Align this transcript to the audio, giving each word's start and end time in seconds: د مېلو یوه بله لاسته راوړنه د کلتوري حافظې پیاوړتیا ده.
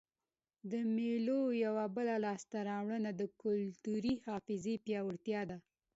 د 0.71 0.73
مېلو 0.95 1.41
یوه 1.65 1.85
بله 1.95 2.15
لاسته 2.25 2.57
راوړنه 2.69 3.09
د 3.15 3.21
کلتوري 3.41 4.15
حافظې 4.25 4.75
پیاوړتیا 4.85 5.41
ده. 5.49 5.57